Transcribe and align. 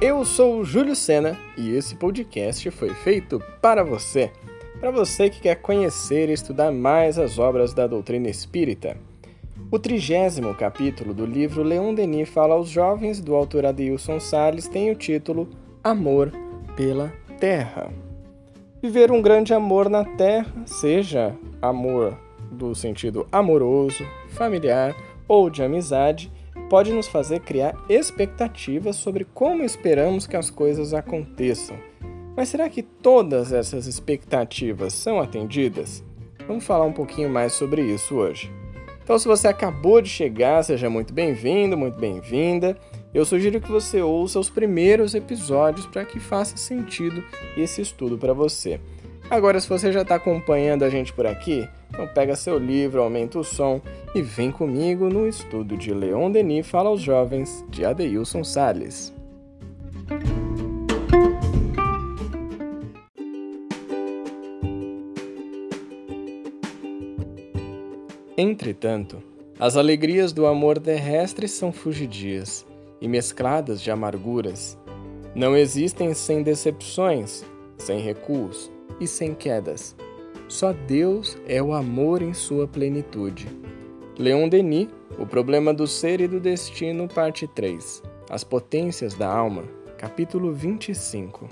Eu 0.00 0.24
sou 0.24 0.60
o 0.60 0.64
Júlio 0.64 0.94
Sena 0.94 1.36
e 1.56 1.74
esse 1.74 1.96
podcast 1.96 2.70
foi 2.70 2.90
feito 2.90 3.42
para 3.60 3.82
você. 3.82 4.30
Para 4.78 4.92
você 4.92 5.28
que 5.28 5.40
quer 5.40 5.56
conhecer 5.56 6.28
e 6.28 6.34
estudar 6.34 6.70
mais 6.70 7.18
as 7.18 7.36
obras 7.36 7.74
da 7.74 7.84
doutrina 7.84 8.28
espírita. 8.28 8.96
O 9.72 9.76
trigésimo 9.76 10.54
capítulo 10.54 11.12
do 11.12 11.26
livro 11.26 11.64
Leon 11.64 11.92
Denis 11.94 12.28
fala 12.28 12.54
aos 12.54 12.68
jovens 12.68 13.20
do 13.20 13.34
autor 13.34 13.66
Adeilson 13.66 14.20
Salles 14.20 14.68
tem 14.68 14.88
o 14.92 14.94
título 14.94 15.48
Amor 15.82 16.32
pela 16.76 17.12
Terra. 17.40 17.92
Viver 18.80 19.10
um 19.10 19.20
grande 19.20 19.52
amor 19.52 19.90
na 19.90 20.04
Terra, 20.04 20.62
seja 20.64 21.34
amor 21.60 22.16
do 22.52 22.72
sentido 22.72 23.26
amoroso, 23.32 24.06
familiar 24.28 24.94
ou 25.26 25.50
de 25.50 25.60
amizade, 25.60 26.30
pode 26.68 26.92
nos 26.92 27.08
fazer 27.08 27.40
criar 27.40 27.74
expectativas 27.88 28.96
sobre 28.96 29.24
como 29.24 29.64
esperamos 29.64 30.26
que 30.26 30.36
as 30.36 30.50
coisas 30.50 30.92
aconteçam. 30.92 31.76
Mas 32.36 32.50
será 32.50 32.68
que 32.68 32.82
todas 32.82 33.52
essas 33.52 33.86
expectativas 33.86 34.92
são 34.92 35.20
atendidas? 35.20 36.04
Vamos 36.46 36.64
falar 36.64 36.84
um 36.84 36.92
pouquinho 36.92 37.28
mais 37.28 37.52
sobre 37.52 37.82
isso 37.82 38.14
hoje. 38.14 38.50
Então, 39.02 39.18
se 39.18 39.26
você 39.26 39.48
acabou 39.48 40.02
de 40.02 40.08
chegar, 40.08 40.62
seja 40.62 40.90
muito 40.90 41.14
bem-vindo, 41.14 41.76
muito 41.76 41.98
bem-vinda. 41.98 42.76
Eu 43.12 43.24
sugiro 43.24 43.60
que 43.60 43.70
você 43.70 44.02
ouça 44.02 44.38
os 44.38 44.50
primeiros 44.50 45.14
episódios 45.14 45.86
para 45.86 46.04
que 46.04 46.20
faça 46.20 46.58
sentido 46.58 47.24
esse 47.56 47.80
estudo 47.80 48.18
para 48.18 48.34
você. 48.34 48.78
Agora, 49.30 49.58
se 49.60 49.68
você 49.68 49.90
já 49.90 50.02
está 50.02 50.16
acompanhando 50.16 50.84
a 50.84 50.90
gente 50.90 51.12
por 51.12 51.26
aqui, 51.26 51.66
então 51.98 52.06
pega 52.06 52.36
seu 52.36 52.56
livro, 52.56 53.02
aumenta 53.02 53.40
o 53.40 53.44
som 53.44 53.82
e 54.14 54.22
vem 54.22 54.52
comigo 54.52 55.08
no 55.08 55.26
estudo 55.26 55.76
de 55.76 55.92
Leon 55.92 56.30
Denis 56.30 56.68
Fala 56.68 56.90
aos 56.90 57.00
Jovens, 57.00 57.64
de 57.68 57.84
Adeilson 57.84 58.44
Salles. 58.44 59.12
Entretanto, 68.36 69.20
as 69.58 69.76
alegrias 69.76 70.32
do 70.32 70.46
amor 70.46 70.78
terrestre 70.78 71.48
são 71.48 71.72
fugidias 71.72 72.64
e 73.00 73.08
mescladas 73.08 73.82
de 73.82 73.90
amarguras. 73.90 74.78
Não 75.34 75.56
existem 75.56 76.14
sem 76.14 76.44
decepções, 76.44 77.44
sem 77.76 77.98
recuos 77.98 78.70
e 79.00 79.06
sem 79.08 79.34
quedas 79.34 79.96
só 80.48 80.72
Deus 80.72 81.36
é 81.46 81.62
o 81.62 81.74
amor 81.74 82.22
em 82.22 82.32
sua 82.32 82.66
plenitude. 82.66 83.46
Leon 84.18 84.48
Denis, 84.48 84.88
O 85.18 85.26
Problema 85.26 85.74
do 85.74 85.86
Ser 85.86 86.22
e 86.22 86.26
do 86.26 86.40
Destino, 86.40 87.06
parte 87.06 87.46
3. 87.46 88.02
As 88.30 88.44
Potências 88.44 89.12
da 89.14 89.28
Alma, 89.30 89.64
capítulo 89.98 90.52
25. 90.52 91.48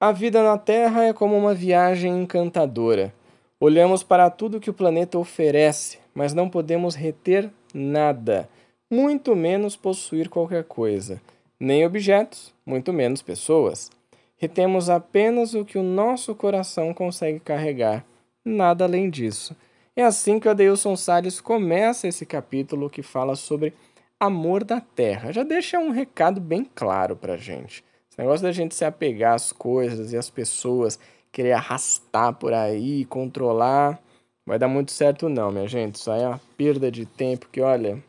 A 0.00 0.12
vida 0.12 0.42
na 0.42 0.56
Terra 0.56 1.04
é 1.04 1.12
como 1.12 1.36
uma 1.36 1.52
viagem 1.52 2.22
encantadora. 2.22 3.12
Olhamos 3.60 4.02
para 4.02 4.30
tudo 4.30 4.60
que 4.60 4.70
o 4.70 4.74
planeta 4.74 5.18
oferece, 5.18 5.98
mas 6.14 6.32
não 6.32 6.48
podemos 6.48 6.94
reter 6.94 7.50
nada, 7.74 8.48
muito 8.90 9.36
menos 9.36 9.76
possuir 9.76 10.30
qualquer 10.30 10.64
coisa 10.64 11.20
nem 11.60 11.84
objetos, 11.84 12.54
muito 12.64 12.92
menos 12.92 13.22
pessoas. 13.22 13.90
Retemos 14.36 14.88
apenas 14.88 15.54
o 15.54 15.64
que 15.64 15.78
o 15.78 15.82
nosso 15.82 16.34
coração 16.34 16.94
consegue 16.94 17.40
carregar, 17.40 18.04
nada 18.44 18.84
além 18.84 19.10
disso. 19.10 19.56
É 19.96 20.04
assim 20.04 20.38
que 20.38 20.46
o 20.46 20.50
Adeilson 20.52 20.94
Salles 20.94 21.40
começa 21.40 22.06
esse 22.06 22.24
capítulo 22.24 22.88
que 22.88 23.02
fala 23.02 23.34
sobre 23.34 23.74
amor 24.20 24.62
da 24.62 24.80
terra. 24.80 25.32
Já 25.32 25.42
deixa 25.42 25.78
um 25.78 25.90
recado 25.90 26.40
bem 26.40 26.64
claro 26.72 27.16
pra 27.16 27.36
gente. 27.36 27.84
Esse 28.08 28.18
negócio 28.18 28.42
da 28.42 28.52
gente 28.52 28.76
se 28.76 28.84
apegar 28.84 29.34
às 29.34 29.52
coisas 29.52 30.12
e 30.12 30.16
às 30.16 30.30
pessoas, 30.30 30.98
querer 31.32 31.52
arrastar 31.52 32.32
por 32.34 32.52
aí, 32.52 33.04
controlar, 33.06 34.00
vai 34.46 34.58
dar 34.58 34.68
muito 34.68 34.92
certo 34.92 35.28
não, 35.28 35.50
minha 35.50 35.66
gente. 35.66 35.96
Isso 35.96 36.10
aí 36.10 36.22
é 36.22 36.28
uma 36.28 36.40
perda 36.56 36.90
de 36.90 37.04
tempo 37.04 37.48
que, 37.50 37.60
olha... 37.60 38.02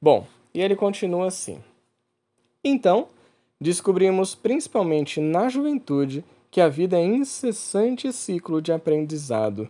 Bom, 0.00 0.26
e 0.54 0.60
ele 0.60 0.76
continua 0.76 1.26
assim. 1.26 1.58
Então, 2.64 3.08
descobrimos 3.60 4.34
principalmente 4.34 5.20
na 5.20 5.48
juventude 5.50 6.24
que 6.50 6.60
a 6.60 6.68
vida 6.68 6.98
é 6.98 7.04
incessante 7.04 8.12
ciclo 8.12 8.62
de 8.62 8.72
aprendizado. 8.72 9.68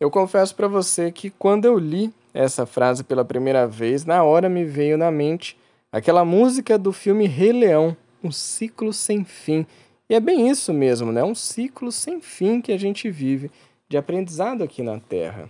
Eu 0.00 0.10
confesso 0.10 0.54
para 0.56 0.66
você 0.66 1.12
que 1.12 1.30
quando 1.30 1.66
eu 1.66 1.78
li 1.78 2.12
essa 2.34 2.66
frase 2.66 3.04
pela 3.04 3.24
primeira 3.24 3.66
vez, 3.66 4.04
na 4.04 4.24
hora 4.24 4.48
me 4.48 4.64
veio 4.64 4.98
na 4.98 5.10
mente 5.10 5.56
aquela 5.92 6.24
música 6.24 6.76
do 6.76 6.92
filme 6.92 7.26
Rei 7.26 7.52
Leão, 7.52 7.96
um 8.24 8.32
ciclo 8.32 8.92
sem 8.92 9.24
fim. 9.24 9.66
E 10.08 10.14
é 10.14 10.20
bem 10.20 10.48
isso 10.48 10.72
mesmo, 10.72 11.12
né? 11.12 11.22
Um 11.22 11.34
ciclo 11.34 11.92
sem 11.92 12.20
fim 12.20 12.60
que 12.60 12.72
a 12.72 12.78
gente 12.78 13.10
vive 13.10 13.50
de 13.88 13.96
aprendizado 13.96 14.64
aqui 14.64 14.82
na 14.82 14.98
Terra. 14.98 15.48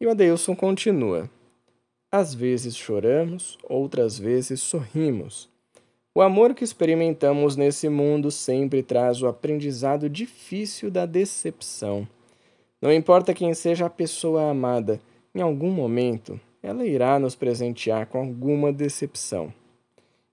E 0.00 0.06
o 0.06 0.10
Adeilson 0.10 0.56
continua. 0.56 1.28
Às 2.10 2.34
vezes 2.34 2.74
choramos, 2.74 3.58
outras 3.62 4.18
vezes 4.18 4.60
sorrimos. 4.60 5.50
O 6.18 6.20
amor 6.20 6.52
que 6.52 6.64
experimentamos 6.64 7.54
nesse 7.54 7.88
mundo 7.88 8.28
sempre 8.28 8.82
traz 8.82 9.22
o 9.22 9.28
aprendizado 9.28 10.10
difícil 10.10 10.90
da 10.90 11.06
decepção. 11.06 12.08
Não 12.82 12.92
importa 12.92 13.32
quem 13.32 13.54
seja 13.54 13.86
a 13.86 13.90
pessoa 13.90 14.50
amada, 14.50 15.00
em 15.32 15.40
algum 15.40 15.70
momento 15.70 16.40
ela 16.60 16.84
irá 16.84 17.20
nos 17.20 17.36
presentear 17.36 18.08
com 18.08 18.18
alguma 18.18 18.72
decepção. 18.72 19.54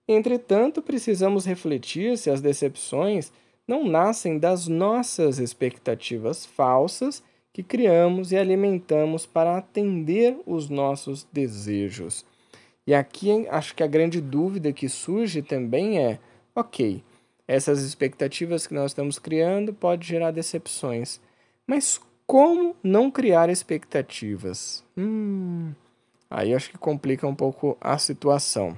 Entretanto, 0.07 0.81
precisamos 0.81 1.45
refletir 1.45 2.17
se 2.17 2.31
as 2.31 2.41
decepções 2.41 3.31
não 3.67 3.87
nascem 3.87 4.39
das 4.39 4.67
nossas 4.67 5.37
expectativas 5.37 6.47
falsas 6.47 7.21
que 7.53 7.61
criamos 7.61 8.31
e 8.31 8.37
alimentamos 8.37 9.27
para 9.27 9.55
atender 9.55 10.35
os 10.47 10.67
nossos 10.67 11.27
desejos. 11.31 12.25
E 12.87 12.93
aqui 12.93 13.47
acho 13.49 13.75
que 13.75 13.83
a 13.83 13.87
grande 13.87 14.21
dúvida 14.21 14.71
que 14.71 14.87
surge 14.87 15.41
também 15.41 15.99
é: 15.99 16.19
ok, 16.55 17.03
essas 17.47 17.81
expectativas 17.81 18.67
que 18.67 18.73
nós 18.73 18.91
estamos 18.91 19.19
criando 19.19 19.73
pode 19.73 20.07
gerar 20.07 20.31
decepções, 20.31 21.19
mas 21.65 21.99
como 22.27 22.75
não 22.83 23.11
criar 23.11 23.49
expectativas? 23.49 24.83
Hum, 24.97 25.73
aí 26.29 26.53
acho 26.53 26.71
que 26.71 26.77
complica 26.77 27.27
um 27.27 27.35
pouco 27.35 27.77
a 27.79 27.97
situação. 27.97 28.77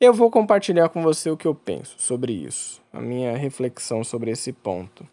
Eu 0.00 0.12
vou 0.12 0.30
compartilhar 0.30 0.88
com 0.88 1.02
você 1.02 1.30
o 1.30 1.36
que 1.36 1.46
eu 1.46 1.54
penso 1.54 1.94
sobre 1.98 2.32
isso, 2.32 2.82
a 2.92 3.00
minha 3.00 3.36
reflexão 3.36 4.02
sobre 4.02 4.30
esse 4.30 4.52
ponto. 4.52 5.08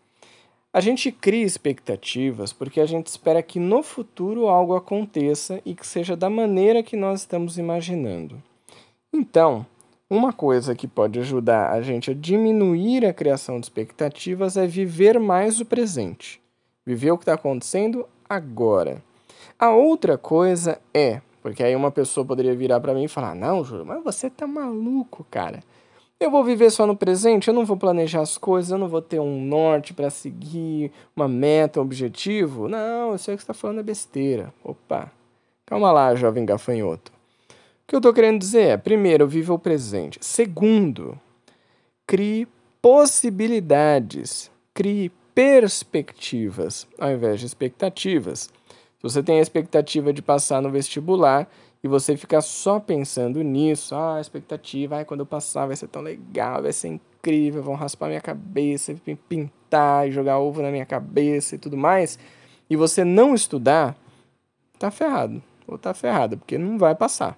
A 0.74 0.80
gente 0.80 1.12
cria 1.12 1.46
expectativas 1.46 2.54
porque 2.54 2.80
a 2.80 2.86
gente 2.86 3.08
espera 3.08 3.44
que 3.44 3.60
no 3.60 3.84
futuro 3.84 4.48
algo 4.48 4.74
aconteça 4.74 5.62
e 5.66 5.76
que 5.76 5.86
seja 5.86 6.16
da 6.16 6.30
maneira 6.30 6.82
que 6.82 6.96
nós 6.96 7.22
estamos 7.22 7.58
imaginando. 7.58 8.42
Então, 9.12 9.66
uma 10.10 10.32
coisa 10.32 10.74
que 10.74 10.88
pode 10.88 11.20
ajudar 11.20 11.72
a 11.72 11.82
gente 11.82 12.12
a 12.12 12.14
diminuir 12.14 13.06
a 13.06 13.14
criação 13.14 13.60
de 13.60 13.66
expectativas 13.66 14.56
é 14.56 14.66
viver 14.66 15.20
mais 15.20 15.60
o 15.60 15.66
presente. 15.66 16.42
Viver 16.86 17.12
o 17.12 17.18
que 17.18 17.24
está 17.24 17.34
acontecendo 17.34 18.08
agora. 18.30 19.04
A 19.60 19.72
outra 19.72 20.18
coisa 20.18 20.80
é, 20.94 21.22
porque 21.42 21.64
aí 21.64 21.76
uma 21.76 21.92
pessoa 21.92 22.26
poderia 22.26 22.56
virar 22.56 22.80
para 22.80 22.94
mim 22.94 23.04
e 23.04 23.10
falar: 23.10 23.36
Não, 23.36 23.64
Júlio, 23.64 23.86
mas 23.86 24.02
você 24.02 24.30
tá 24.30 24.48
maluco, 24.48 25.26
cara. 25.30 25.62
Eu 26.22 26.30
vou 26.30 26.44
viver 26.44 26.70
só 26.70 26.86
no 26.86 26.96
presente, 26.96 27.48
eu 27.48 27.54
não 27.54 27.66
vou 27.66 27.76
planejar 27.76 28.22
as 28.22 28.38
coisas, 28.38 28.70
eu 28.70 28.78
não 28.78 28.88
vou 28.88 29.02
ter 29.02 29.20
um 29.20 29.44
norte 29.44 29.92
para 29.92 30.12
seguir, 30.12 30.92
uma 31.16 31.28
meta, 31.28 31.80
um 31.80 31.84
objetivo. 31.84 32.68
Não, 32.68 33.14
eu 33.14 33.18
sei 33.18 33.36
que 33.36 33.42
você 33.42 33.46
está 33.46 33.56
falando 33.56 33.80
é 33.80 33.84
besteira. 33.84 34.54
Opa, 34.64 35.12
calma 35.66 35.92
lá, 35.92 36.14
jovem 36.14 36.46
gafanhoto. 36.46 37.12
O 37.50 37.88
que 37.88 37.96
eu 37.96 37.98
estou 37.98 38.14
querendo 38.14 38.38
dizer 38.38 38.68
é, 38.68 38.78
primeiro, 38.78 39.28
viva 39.28 39.52
o 39.52 39.58
presente. 39.58 40.20
Segundo, 40.22 41.20
crie 42.06 42.48
possibilidades, 42.80 44.52
crie 44.76 45.12
perspectivas 45.34 46.88
ao 47.00 47.10
invés 47.10 47.40
de 47.40 47.48
expectativas. 47.48 48.42
Se 48.42 49.02
você 49.02 49.24
tem 49.24 49.40
a 49.40 49.42
expectativa 49.42 50.14
de 50.14 50.22
passar 50.22 50.62
no 50.62 50.70
vestibular, 50.70 51.50
e 51.84 51.88
você 51.88 52.16
ficar 52.16 52.42
só 52.42 52.80
pensando 52.80 53.42
nisso, 53.42 53.96
ah, 53.96 54.18
a 54.18 54.22
expectativa, 54.22 55.00
ah, 55.00 55.06
quando 55.06 55.22
eu 55.22 55.26
passar 55.26 55.66
vai 55.66 55.76
ser 55.76 55.88
tão 55.88 56.02
legal, 56.02 56.62
vai 56.62 56.72
ser 56.72 56.90
incrível, 56.90 57.64
vão 57.64 57.76
raspar 57.76 58.08
minha 58.08 58.22
cabeça, 58.22 58.96
pintar 59.28 60.08
e 60.08 60.12
jogar 60.12 60.40
ovo 60.40 60.62
na 60.62 60.70
minha 60.70 60.86
cabeça 60.86 61.56
e 61.56 61.58
tudo 61.58 61.76
mais, 61.76 62.20
e 62.70 62.76
você 62.76 63.04
não 63.04 63.34
estudar, 63.34 63.96
tá 64.78 64.92
ferrado, 64.92 65.42
ou 65.68 65.78
tá 65.78 65.94
ferrada, 65.94 66.38
porque 66.38 66.58
não 66.58 66.78
vai 66.78 66.94
passar. 66.94 67.38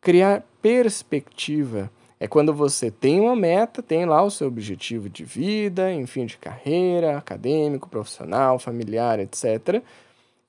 Criar 0.00 0.42
perspectiva 0.62 1.90
é 2.18 2.26
quando 2.26 2.54
você 2.54 2.90
tem 2.90 3.20
uma 3.20 3.36
meta, 3.36 3.82
tem 3.82 4.06
lá 4.06 4.22
o 4.22 4.30
seu 4.30 4.48
objetivo 4.48 5.08
de 5.08 5.24
vida, 5.24 5.92
enfim, 5.92 6.26
de 6.26 6.36
carreira, 6.38 7.16
acadêmico, 7.16 7.88
profissional, 7.88 8.58
familiar, 8.58 9.18
etc., 9.18 9.82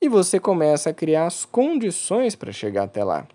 e 0.01 0.09
você 0.09 0.39
começa 0.39 0.89
a 0.89 0.93
criar 0.93 1.27
as 1.27 1.45
condições 1.45 2.35
para 2.35 2.51
chegar 2.51 2.83
até 2.83 3.03
lá. 3.03 3.27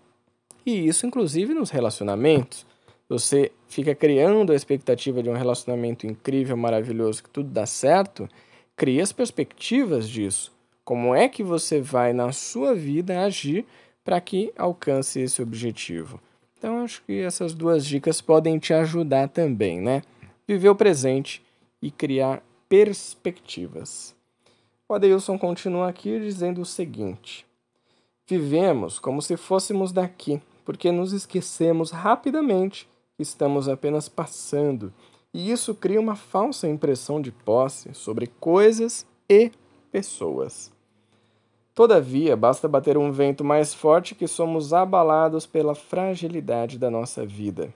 E 0.65 0.89
isso, 0.89 1.07
inclusive, 1.07 1.55
nos 1.55 1.71
relacionamentos. 1.71 2.67
Você 3.09 3.53
fica 3.69 3.95
criando 3.95 4.51
a 4.51 4.57
expectativa 4.57 5.23
de 5.23 5.31
um 5.31 5.35
relacionamento 5.35 6.07
incrível, 6.09 6.57
maravilhoso, 6.57 7.23
que 7.23 7.31
tudo 7.31 7.49
dá 7.51 7.65
certo, 7.65 8.29
cria 8.75 9.03
as 9.03 9.13
perspectivas 9.13 10.09
disso. 10.09 10.53
Como 10.85 11.15
é 11.15 11.29
que 11.29 11.45
você 11.45 11.81
vai 11.81 12.13
na 12.13 12.33
sua 12.33 12.75
vida 12.75 13.23
agir 13.23 13.65
para 14.05 14.21
que 14.21 14.53
alcance 14.59 15.21
esse 15.21 15.41
objetivo? 15.41 16.21
Então, 16.59 16.81
acho 16.81 17.01
que 17.05 17.21
essas 17.21 17.55
duas 17.55 17.87
dicas 17.87 18.21
podem 18.21 18.59
te 18.59 18.75
ajudar 18.75 19.29
também, 19.29 19.81
né? 19.81 20.03
Viver 20.49 20.69
o 20.69 20.75
presente 20.75 21.45
e 21.81 21.93
criar 21.93 22.43
perspectivas. 22.69 24.16
O 24.89 24.95
Adeilson 24.95 25.37
continua 25.37 25.89
aqui 25.89 26.21
dizendo 26.21 26.61
o 26.61 26.67
seguinte: 26.67 27.45
Vivemos 28.27 28.99
como 28.99 29.21
se 29.21 29.37
fôssemos 29.37 29.91
daqui, 29.93 30.41
porque 30.65 30.93
nos 30.93 31.13
esquecemos 31.13 31.91
rapidamente 31.91 32.89
que 33.17 33.23
estamos 33.23 33.69
apenas 33.69 34.09
passando, 34.09 34.93
e 35.35 35.51
isso 35.51 35.75
cria 35.75 36.01
uma 36.01 36.15
falsa 36.15 36.69
impressão 36.69 37.21
de 37.21 37.33
posse 37.33 37.93
sobre 37.95 38.27
coisas 38.27 39.07
e 39.29 39.51
pessoas. 39.91 40.73
Todavia, 41.75 42.37
basta 42.37 42.67
bater 42.67 42.97
um 42.97 43.13
vento 43.13 43.45
mais 43.45 43.75
forte 43.75 44.15
que 44.15 44.27
somos 44.27 44.73
abalados 44.73 45.47
pela 45.47 45.75
fragilidade 45.75 46.79
da 46.79 46.91
nossa 46.91 47.27
vida. 47.27 47.73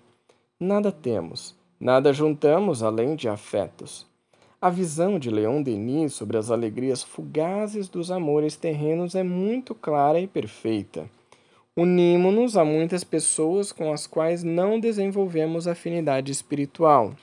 Nada 0.59 0.91
temos, 0.91 1.55
nada 1.79 2.13
juntamos 2.13 2.83
além 2.83 3.15
de 3.15 3.29
afetos. 3.29 4.10
A 4.63 4.69
visão 4.69 5.19
de 5.19 5.31
Leon 5.31 5.63
Denis 5.63 6.13
sobre 6.13 6.37
as 6.37 6.51
alegrias 6.51 7.03
fugazes 7.03 7.89
dos 7.89 8.11
amores 8.11 8.57
terrenos 8.57 9.15
é 9.15 9.23
muito 9.23 9.75
clara 9.75 10.21
e 10.21 10.27
perfeita. 10.27 11.09
Unimos-nos 11.75 12.59
a 12.59 12.65
muitas 12.65 13.03
pessoas 13.03 13.73
com 13.73 13.91
as 13.91 14.07
quais 14.07 14.45
não 14.45 14.79
desenvolvemos 14.79 15.67
afinidade 15.67 16.31
espiritual. 16.31 17.15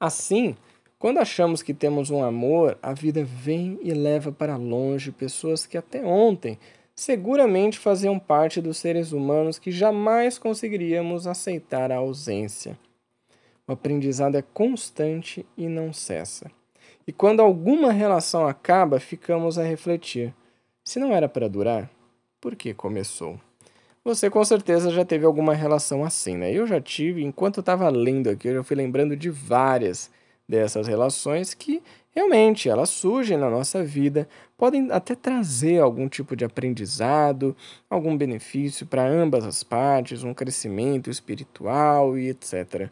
Assim, 0.00 0.56
quando 0.98 1.18
achamos 1.18 1.62
que 1.62 1.74
temos 1.74 2.08
um 2.08 2.24
amor, 2.24 2.78
a 2.82 2.94
vida 2.94 3.22
vem 3.22 3.78
e 3.82 3.92
leva 3.92 4.32
para 4.32 4.56
longe 4.56 5.12
pessoas 5.12 5.66
que 5.66 5.76
até 5.76 6.02
ontem 6.02 6.58
seguramente 6.94 7.78
faziam 7.78 8.18
parte 8.18 8.58
dos 8.58 8.78
seres 8.78 9.12
humanos 9.12 9.58
que 9.58 9.70
jamais 9.70 10.38
conseguiríamos 10.38 11.26
aceitar 11.26 11.92
a 11.92 11.96
ausência. 11.96 12.78
O 13.66 13.72
aprendizado 13.72 14.36
é 14.36 14.42
constante 14.42 15.46
e 15.56 15.68
não 15.68 15.92
cessa. 15.92 16.50
E 17.06 17.12
quando 17.12 17.40
alguma 17.40 17.92
relação 17.92 18.46
acaba, 18.46 18.98
ficamos 18.98 19.58
a 19.58 19.62
refletir: 19.62 20.34
se 20.84 20.98
não 20.98 21.12
era 21.12 21.28
para 21.28 21.48
durar, 21.48 21.90
por 22.40 22.56
que 22.56 22.74
começou. 22.74 23.38
Você 24.04 24.28
com 24.28 24.44
certeza 24.44 24.90
já 24.90 25.04
teve 25.04 25.24
alguma 25.24 25.54
relação 25.54 26.04
assim, 26.04 26.36
né? 26.36 26.52
Eu 26.52 26.66
já 26.66 26.80
tive, 26.80 27.22
enquanto 27.22 27.58
eu 27.58 27.60
estava 27.60 27.88
lendo 27.88 28.28
aqui, 28.28 28.48
eu 28.48 28.54
já 28.56 28.64
fui 28.64 28.76
lembrando 28.76 29.16
de 29.16 29.30
várias 29.30 30.10
dessas 30.48 30.88
relações 30.88 31.54
que 31.54 31.80
realmente 32.10 32.68
elas 32.68 32.90
surgem 32.90 33.36
na 33.36 33.48
nossa 33.48 33.82
vida, 33.84 34.28
podem 34.58 34.90
até 34.90 35.14
trazer 35.14 35.80
algum 35.80 36.08
tipo 36.08 36.34
de 36.34 36.44
aprendizado, 36.44 37.56
algum 37.88 38.16
benefício 38.16 38.86
para 38.86 39.06
ambas 39.06 39.44
as 39.44 39.62
partes, 39.62 40.24
um 40.24 40.34
crescimento 40.34 41.08
espiritual 41.08 42.18
e 42.18 42.28
etc. 42.28 42.90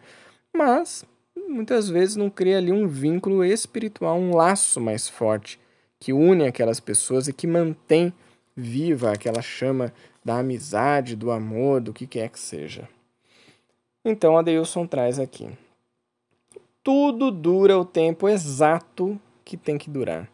Mas 0.57 1.05
muitas 1.49 1.89
vezes 1.89 2.17
não 2.17 2.31
cria 2.31 2.59
ali 2.59 2.73
um 2.73 2.87
vínculo 2.87 3.45
espiritual, 3.45 4.17
um 4.17 4.35
laço 4.35 4.81
mais 4.81 5.09
forte 5.09 5.59
que 5.99 6.13
une 6.13 6.47
aquelas 6.47 6.81
pessoas 6.81 7.29
e 7.29 7.33
que 7.33 7.47
mantém 7.47 8.13
viva 8.57 9.13
aquela 9.13 9.43
chama 9.43 9.93
da 10.25 10.39
amizade, 10.39 11.15
do 11.15 11.31
amor, 11.31 11.81
do 11.81 11.93
que 11.93 12.07
quer 12.07 12.29
que 12.31 12.41
seja. 12.41 12.89
Então 14.05 14.37
a 14.37 14.43
Deilson 14.43 14.87
traz 14.87 15.19
aqui. 15.19 15.51
Tudo 16.83 17.31
dura 17.31 17.79
o 17.79 17.85
tempo 17.85 18.29
exato 18.29 19.21
que 19.45 19.57
tem 19.57 19.77
que 19.77 19.91
durar, 19.91 20.31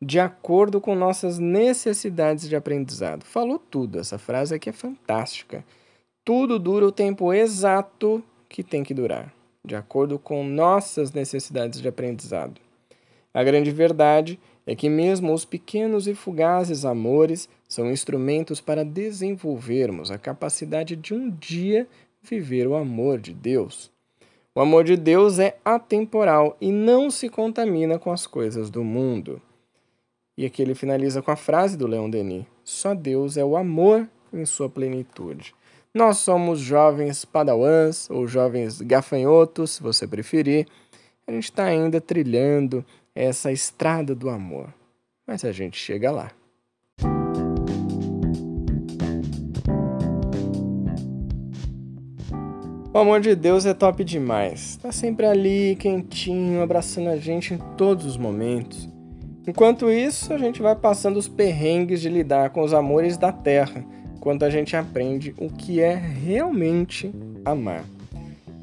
de 0.00 0.20
acordo 0.20 0.80
com 0.80 0.94
nossas 0.94 1.38
necessidades 1.38 2.48
de 2.48 2.54
aprendizado. 2.54 3.24
Falou 3.24 3.58
tudo, 3.58 3.98
essa 3.98 4.18
frase 4.18 4.54
aqui 4.54 4.70
é 4.70 4.72
fantástica. 4.72 5.64
Tudo 6.24 6.58
dura 6.58 6.86
o 6.86 6.92
tempo 6.92 7.32
exato 7.32 8.22
que 8.48 8.62
tem 8.62 8.84
que 8.84 8.94
durar, 8.94 9.34
de 9.64 9.74
acordo 9.74 10.18
com 10.18 10.44
nossas 10.44 11.12
necessidades 11.12 11.80
de 11.80 11.88
aprendizado. 11.88 12.60
A 13.32 13.44
grande 13.44 13.70
verdade 13.70 14.38
é 14.66 14.74
que 14.74 14.88
mesmo 14.88 15.32
os 15.32 15.44
pequenos 15.44 16.06
e 16.06 16.14
fugazes 16.14 16.84
amores 16.84 17.48
são 17.68 17.90
instrumentos 17.90 18.60
para 18.60 18.84
desenvolvermos 18.84 20.10
a 20.10 20.18
capacidade 20.18 20.96
de 20.96 21.14
um 21.14 21.30
dia 21.30 21.86
viver 22.22 22.66
o 22.66 22.74
amor 22.74 23.18
de 23.18 23.32
Deus. 23.32 23.90
O 24.54 24.60
amor 24.60 24.84
de 24.84 24.96
Deus 24.96 25.38
é 25.38 25.56
atemporal 25.64 26.56
e 26.60 26.72
não 26.72 27.10
se 27.10 27.28
contamina 27.28 27.98
com 27.98 28.10
as 28.10 28.26
coisas 28.26 28.70
do 28.70 28.82
mundo. 28.82 29.40
E 30.36 30.44
aqui 30.44 30.62
ele 30.62 30.74
finaliza 30.74 31.22
com 31.22 31.30
a 31.30 31.36
frase 31.36 31.76
do 31.76 31.86
Leon 31.86 32.10
Denis: 32.10 32.44
Só 32.64 32.94
Deus 32.94 33.36
é 33.36 33.44
o 33.44 33.56
amor 33.56 34.08
em 34.32 34.44
sua 34.44 34.68
plenitude. 34.68 35.54
Nós 35.94 36.18
somos 36.18 36.60
jovens 36.60 37.24
padawans 37.24 38.10
ou 38.10 38.26
jovens 38.26 38.80
gafanhotos, 38.80 39.72
se 39.72 39.82
você 39.82 40.06
preferir. 40.06 40.66
A 41.26 41.32
gente 41.32 41.44
está 41.44 41.64
ainda 41.64 42.00
trilhando 42.00 42.84
essa 43.14 43.50
estrada 43.50 44.14
do 44.14 44.28
amor. 44.28 44.72
Mas 45.26 45.44
a 45.44 45.52
gente 45.52 45.78
chega 45.78 46.10
lá. 46.10 46.30
O 52.92 52.98
amor 52.98 53.20
de 53.20 53.34
Deus 53.34 53.64
é 53.64 53.72
top 53.72 54.02
demais. 54.04 54.76
Tá 54.76 54.90
sempre 54.92 55.24
ali, 55.24 55.76
quentinho, 55.76 56.62
abraçando 56.62 57.08
a 57.08 57.16
gente 57.16 57.54
em 57.54 57.58
todos 57.76 58.04
os 58.04 58.16
momentos. 58.16 58.88
Enquanto 59.46 59.90
isso, 59.90 60.34
a 60.34 60.38
gente 60.38 60.60
vai 60.60 60.76
passando 60.76 61.16
os 61.16 61.28
perrengues 61.28 62.00
de 62.00 62.08
lidar 62.08 62.50
com 62.50 62.60
os 62.60 62.74
amores 62.74 63.16
da 63.16 63.32
terra, 63.32 63.84
enquanto 64.18 64.44
a 64.44 64.50
gente 64.50 64.76
aprende 64.76 65.32
o 65.38 65.48
que 65.48 65.80
é 65.80 65.94
realmente 65.94 67.10
amar. 67.44 67.84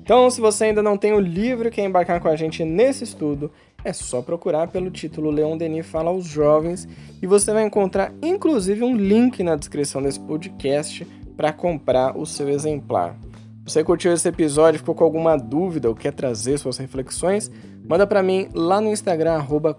Então, 0.03 0.29
se 0.29 0.39
você 0.39 0.65
ainda 0.65 0.83
não 0.83 0.97
tem 0.97 1.13
o 1.13 1.19
livro 1.19 1.67
e 1.69 1.71
quer 1.71 1.85
embarcar 1.85 2.19
com 2.19 2.27
a 2.27 2.35
gente 2.35 2.63
nesse 2.63 3.05
estudo, 3.05 3.49
é 3.83 3.93
só 3.93 4.21
procurar 4.21 4.67
pelo 4.67 4.91
título 4.91 5.31
Leon 5.31 5.57
Denis 5.57 5.87
Fala 5.87 6.09
aos 6.09 6.25
Jovens 6.25 6.87
e 7.21 7.25
você 7.25 7.53
vai 7.53 7.63
encontrar 7.63 8.11
inclusive 8.21 8.83
um 8.83 8.95
link 8.95 9.41
na 9.41 9.55
descrição 9.55 10.01
desse 10.01 10.19
podcast 10.19 11.07
para 11.37 11.53
comprar 11.53 12.17
o 12.17 12.25
seu 12.25 12.49
exemplar. 12.49 13.15
Você 13.63 13.83
curtiu 13.83 14.13
esse 14.13 14.27
episódio, 14.27 14.79
ficou 14.79 14.93
com 14.93 15.03
alguma 15.03 15.37
dúvida 15.37 15.89
ou 15.89 15.95
quer 15.95 16.13
trazer 16.13 16.59
suas 16.59 16.77
reflexões? 16.77 17.49
Manda 17.87 18.05
para 18.05 18.21
mim 18.21 18.47
lá 18.53 18.79
no 18.79 18.91
Instagram, 18.91 19.33
arroba 19.33 19.75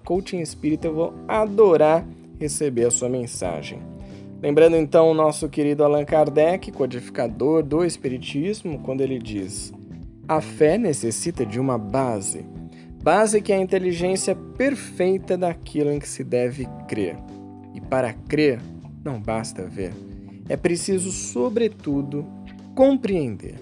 eu 0.83 0.95
vou 0.95 1.15
adorar 1.29 2.05
receber 2.41 2.87
a 2.87 2.91
sua 2.91 3.09
mensagem. 3.09 3.96
Lembrando 4.43 4.77
então 4.77 5.11
o 5.11 5.15
nosso 5.15 5.49
querido 5.49 5.83
Allan 5.83 6.05
Kardec, 6.05 6.71
codificador 6.73 7.63
do 7.63 7.85
Espiritismo, 7.85 8.79
quando 8.81 9.01
ele 9.01 9.19
diz: 9.19 9.73
A 10.29 10.41
fé 10.41 10.77
necessita 10.77 11.45
de 11.45 11.59
uma 11.59 11.79
base 11.79 12.45
base 13.07 13.41
que 13.41 13.53
é 13.53 13.57
a 13.57 13.61
inteligência 13.61 14.35
perfeita 14.35 15.39
daquilo 15.39 15.93
em 15.93 16.01
que 16.01 16.09
se 16.09 16.25
deve 16.25 16.67
crer. 16.89 17.17
E 17.73 17.81
para 17.81 18.13
crer, 18.13 18.61
não 19.05 19.21
basta 19.21 19.63
ver. 19.63 19.93
É 20.49 20.57
preciso, 20.57 21.13
sobretudo, 21.13 22.27
compreender. 22.75 23.61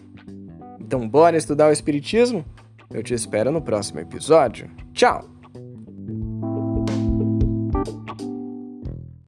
Então, 0.81 1.07
bora 1.07 1.37
estudar 1.37 1.69
o 1.69 1.73
Espiritismo? 1.73 2.43
Eu 2.91 3.03
te 3.03 3.13
espero 3.13 3.53
no 3.53 3.61
próximo 3.61 4.01
episódio. 4.01 4.71
Tchau! 4.95 5.34